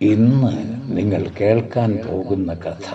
ഇന്ന് 0.00 0.50
നിങ്ങൾ 0.96 1.22
കേൾക്കാൻ 1.40 1.90
പോകുന്ന 2.06 2.54
കഥ 2.54 2.86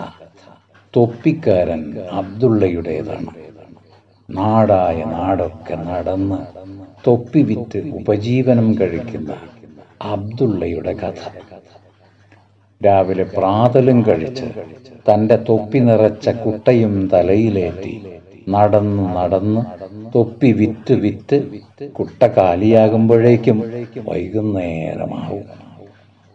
തൊപ്പിക്കാരൻ 0.94 1.82
അബ്ദുള്ളയുടേതാണ്. 2.10 3.30
നാടായ 4.28 5.04
നാടൊക്കെ 5.04 5.74
നടന്ന് 5.74 6.38
തൊപ്പി 7.06 7.42
വിറ്റ് 7.42 7.78
ഉപജീവനം 7.92 8.74
കഴിക്കുന്ന 8.80 9.32
അബ്ദുള്ളയുടെ 10.02 10.92
കഥ. 10.92 11.20
രാവിലെ 12.80 13.24
പ്രാതലും 13.36 14.02
കഴിച്ച് 14.02 14.48
തന്റെ 15.10 15.36
തൊപ്പി 15.48 15.78
നിറച്ച 15.78 16.28
കുട്ടയും 16.28 17.08
തലയിലേറ്റി 17.12 17.94
നടന്ന് 18.48 19.16
നടന്ന് 19.16 19.62
തൊപ്പി 20.14 20.52
വിറ്റ് 20.52 20.94
വിറ്റ് 20.94 21.38
കുട്ട 21.98 22.24
കാലിയാകുമ്പോഴേക്കും 22.38 23.60
വൈകുന്നേരമാവും. 24.08 25.65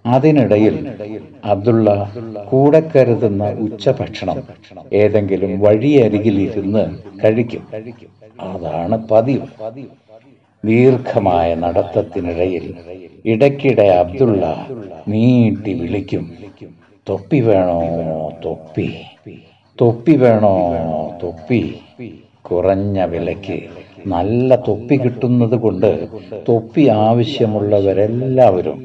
അതിനിടയിൽ 0.06 0.88
അബ്ദുള്ള 1.46 2.16
കൂടെ 2.50 2.92
കരുതുന്ന 2.96 3.50
ഉച്ചഭക്ഷണം 3.50 4.44
ഏതെങ്കിലും 4.94 5.60
വഴിയരികിൽ 5.60 6.40
ഇരുന്ന് 6.40 6.98
കഴിക്കും. 7.26 7.68
അതാണ് 8.42 9.08
പതിവ്. 9.08 9.48
ദീർഘമായ 10.66 11.56
നടത്തത്തിനിടയിൽ 11.56 12.76
ഇടയ്ക്കിടെ 13.26 13.84
അബ്ദുള്ള 13.84 14.68
നീട്ടി 15.08 15.74
വിളിക്കും. 15.74 16.32
തൊപ്പി 17.10 17.40
വേണോ? 17.40 17.82
തൊപ്പി. 18.46 18.94
തൊപ്പി 19.82 20.12
വേണോ? 20.12 20.56
തൊപ്പി. 21.24 21.76
കുറഞ്ഞ 22.42 23.04
വിലയ്ക്ക്. 23.04 23.60
നല്ല 24.06 24.56
തൊപ്പി 24.68 24.96
കിട്ടുന്നത് 24.98 25.56
കൊണ്ട് 25.56 26.08
തൊപ്പി 26.50 26.88
ആവശ്യമുള്ളവരെല്ലാവരും 26.88 28.80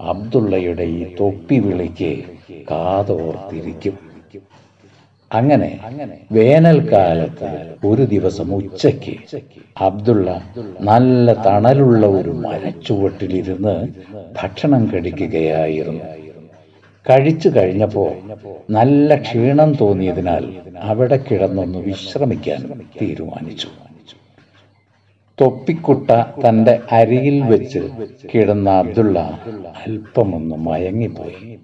അബ്ദുള്ളയുടെ 0.00 0.82
ഈ 0.82 1.04
തൊപ്പി 1.20 1.58
വിളിക്ക് 1.58 2.12
കാതോർത്തിരിക്കും. 2.70 3.94
അങ്ങനെ 5.30 5.68
വേനൽക്കാലത്ത് 6.32 7.50
ഒരു 7.84 8.04
ദിവസം 8.04 8.54
ഉച്ചയ്ക്ക് 8.54 9.14
അബ്ദുള്ള 9.80 10.42
നല്ല 10.80 11.32
തണലുള്ള 11.46 12.06
ഒരു 12.06 12.30
മരച്ചുവട്ടിലിരുന്ന് 12.30 13.74
ഭക്ഷണം 14.42 14.82
കഴിക്കുകയായിരുന്നു. 14.92 16.04
കഴിച്ചു 17.08 17.48
കഴിഞ്ഞപ്പോൾ 17.56 18.10
നല്ല 18.70 19.16
ക്ഷീണം 19.16 19.72
തോന്നിയതിനാൽ 19.80 20.44
അവിടെ 20.90 21.16
കിടന്നൊന്ന് 21.16 21.78
വിശ്രമിക്കാൻ 21.78 22.60
തീരുമാനിച്ചു. 23.00 23.68
തൊപ്പിക്കുട്ട 25.40 26.10
തന്റെ 26.44 26.80
അരിയിൽ 26.92 27.40
വെച്ച് 27.42 27.80
കിടന്ന 28.34 28.70
അബ്ദുള്ള 28.70 29.18
അല്പമൊന്ന് 29.86 30.56
മയങ്ങിപ്പോയി. 30.56 31.58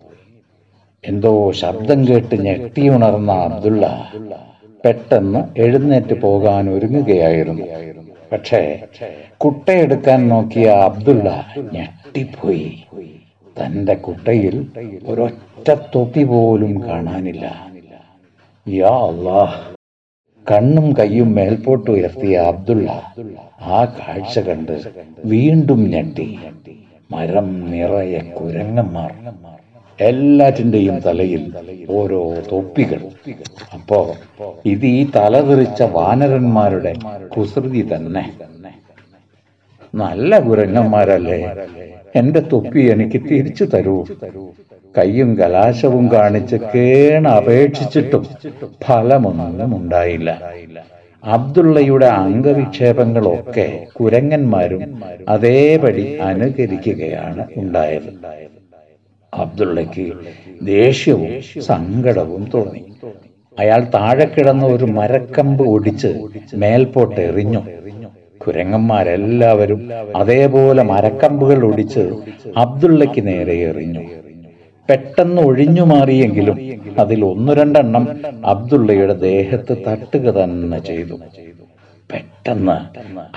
എന്തോ 1.04 1.50
ശബ്ദം 1.50 2.08
കേട്ട് 2.08 2.34
ഞെട്ടി 2.34 2.88
ഉണർന്ന 2.88 3.32
അബ്ദുള്ള 3.32 4.12
പെട്ടെന്ന് 4.84 5.60
എഴുന്നേറ്റ് 5.60 6.20
പോകാൻ 6.20 6.70
ഒരുങ്ങുകയായിരുന്നു. 6.70 7.66
പക്ഷേ 8.32 8.82
കുട്ടയെടുക്കാൻ 9.36 10.28
നോക്കിയ 10.28 10.68
അബ്ദുള്ള 10.70 11.46
ഞെട്ടിപ്പോയി. 11.72 12.84
തന്റെ 13.60 13.94
കുട്ടയിൽ 13.94 14.66
ഒരൊറ്റ 15.06 15.68
തൊപ്പി 15.94 16.24
പോലും 16.24 16.86
കാണാനില്ല. 16.88 17.46
യാ 18.68 18.96
അല്ലാഹ് 19.06 19.77
കണ്ണും 20.50 20.92
കൈയും 20.92 21.34
മേൽപോട്ട് 21.34 21.90
ഉയർത്തിയ 21.90 22.38
അബ്ദുള്ള 22.38 23.02
ആ 23.60 23.84
കാഴ്ച 23.84 24.38
കണ്ട് 24.38 24.80
വീണ്ടും 25.24 25.90
ഞെട്ടി. 25.90 26.38
മരം 27.12 27.70
നിറയെ 27.70 28.18
കുരങ്ങന്മാർ. 28.18 29.12
എല്ലാറ്റിന്റെയും 30.00 30.98
തലയിൽ 30.98 31.44
ഓരോ 31.90 32.34
തൊപ്പികൾ. 32.52 33.00
അപ്പോ 33.74 34.16
ഇത് 34.66 34.86
ഈ 34.86 35.10
തലതെറിച്ച 35.16 35.82
വാനരന്മാരുടെ 35.82 36.94
കുസൃതി 37.36 37.88
തന്നെ. 37.94 38.24
നല്ല 40.00 40.38
ഗുരങ്ങന്മാരല്ലേ? 40.38 41.40
എന്റെ 42.16 42.40
തൊപ്പി 42.52 42.80
എനിക്ക് 42.92 43.20
തിരിച്ചു 43.30 43.64
തരൂ. 43.64 43.96
കയ്യും 44.98 45.30
കലാശവും 45.38 46.12
കാണിച്ച് 46.12 46.56
കേണ 46.74 47.28
അപേക്ഷിച്ചിട്ടും 47.28 48.24
ഫലമൊന്നും 48.84 49.76
ഉണ്ടായില്ല. 49.76 50.30
അബ്ദുള്ളയുടെ 51.24 52.06
അംഗവിക്ഷേപങ്ങളൊക്കെ 52.06 53.66
കുരങ്ങന്മാരും 53.98 54.82
അതേപടി 55.28 56.06
അനുകരിക്കുകയാണ് 56.28 57.44
ഉണ്ടായത്. 57.56 58.10
അബ്ദുള്ളയ്ക്ക് 59.34 60.06
ദേഷ്യവും 60.62 61.32
സങ്കടവും 61.62 62.44
തോന്നി. 62.54 62.82
അയാൾ 63.58 63.80
താഴെ 63.94 64.24
കിടന്ന 64.24 64.64
ഒരു 64.66 64.84
മരക്കമ്പ് 64.84 65.62
ഒടിച്ച് 65.68 66.10
മേൽപോട്ട് 66.54 67.20
എറിഞ്ഞു 67.20 67.62
കുരങ്ങന്മാരെല്ലാവരും 68.48 69.80
അതേപോലെ 70.16 70.82
മരക്കമ്പുകൾ 70.82 71.64
ഒടിച്ച് 71.66 72.04
അബ്ദുള്ളയ്ക്ക് 72.56 73.26
നേരെ 73.26 73.56
എറിഞ്ഞു. 73.70 74.04
പെട്ടെന്ന് 74.90 75.42
ഒഴിഞ്ഞു 75.42 75.82
മാറിയെങ്കിലും 75.82 76.58
അതിൽ 76.98 77.24
ഒന്നു 77.24 77.52
രണ്ടെണ്ണം 77.52 78.04
അബ്ദുള്ളയുടെ 78.44 79.12
ദേഹത്ത് 79.12 79.74
തട്ടുക 79.86 80.30
തന്നെ 80.30 80.78
ചെയ്തു. 80.78 81.16
പെട്ടെന്ന് 82.12 82.76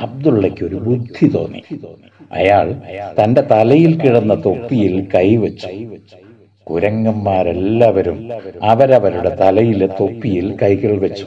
അബ്ദുള്ളയ്ക്ക് 0.02 0.64
ഒരു 0.66 0.76
ബുദ്ധി 0.76 1.28
തോന്നി. 1.28 1.62
അയാൾ 2.32 2.68
തന്റെ 3.20 3.42
തലയിൽ 3.42 3.94
കിടന്ന 4.02 4.34
തൊപ്പിയിൽ 4.46 5.08
കൈവച്ചു. 5.16 5.68
കുരങ്ങന്മാരെല്ലാവരും 6.70 8.30
അവരവരുടെ 8.64 9.38
തലയിലെ 9.42 9.88
തൊപ്പിയിൽ 10.00 10.58
കൈകൾ 10.62 10.98
വെച്ചു. 10.98 11.26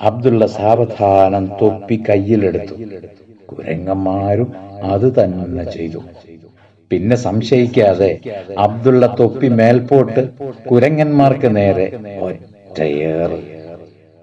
അബ്ദുള്ള 0.00 0.46
സാവധാനം 0.46 1.44
തൊപ്പി 1.60 2.02
കയ്യിലെടുത്തു. 2.08 2.74
കുരങ്ങന്മാരും 3.50 4.52
അത് 4.82 5.06
തന്നെ 5.18 5.64
ചെയ്തു. 5.64 6.00
പിന്നെ 6.90 7.16
സംശയിക്കാതെ 7.16 8.10
അബ്ദുള്ള 8.58 9.16
തൊപ്പി 9.20 9.48
മേൽപോട്ട് 9.48 10.22
കുരങ്ങന്മാർക്ക് 10.70 11.56
നേരെ 11.56 11.86
ഒറ്റയേറി. 12.28 13.40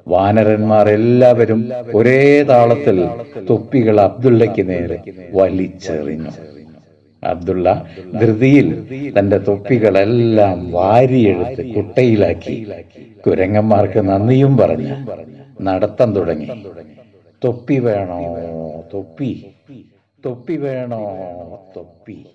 വാനരന്മാർ 0.07 0.89
എല്ലാവരും 0.89 1.71
ഒരേ 1.95 2.43
താളത്തിൽ 2.43 2.97
തൊപ്പികൾ 3.49 3.99
അബ്ദുള്ളയ്ക്ക് 4.01 4.69
നേരെ 4.69 4.97
വലിച്ചെറിഞ്ഞു. 5.33 6.31
അബ്ദുള്ള 7.23 7.85
ധൃതിയിൽ 8.21 8.67
തന്റെ 9.19 9.37
തൊപ്പികളെല്ലാം 9.37 10.71
വാരിയെടുത്ത് 10.71 11.73
കുട്ടയിലാക്കി. 11.73 12.67
കുരങ്ങന്മാർക്ക് 13.27 13.99
നന്ദിയും 13.99 14.57
പറഞ്ഞ്. 14.57 15.07
നടത്തം 15.61 16.13
തുടങ്ങി. 16.15 16.47
തൊപ്പി 17.43 17.79
വേണോ? 17.79 18.19
തൊപ്പി. 18.93 19.45
തൊപ്പി 20.25 20.53
വേണോ? 20.53 21.01
തൊപ്പി. 21.77 22.25